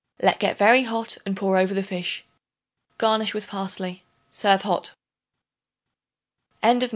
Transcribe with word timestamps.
Let 0.19 0.39
get 0.39 0.57
very 0.57 0.81
hot 0.81 1.19
and 1.27 1.37
pour 1.37 1.59
over 1.59 1.75
the 1.75 1.83
fish. 1.83 2.25
Garnish 2.97 3.35
with 3.35 3.45
parsley. 3.45 4.01
Serve 4.31 4.63
hot. 4.63 4.93
APRIL. 6.63 6.87
1. 6.89 6.89